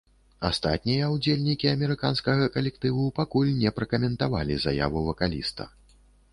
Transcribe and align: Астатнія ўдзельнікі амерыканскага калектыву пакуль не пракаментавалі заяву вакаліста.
Астатнія 0.47 1.09
ўдзельнікі 1.15 1.69
амерыканскага 1.73 2.49
калектыву 2.57 3.05
пакуль 3.21 3.55
не 3.61 3.75
пракаментавалі 3.79 4.59
заяву 4.67 5.07
вакаліста. 5.13 5.73